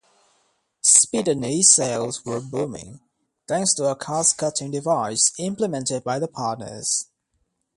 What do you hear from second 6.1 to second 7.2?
the partners.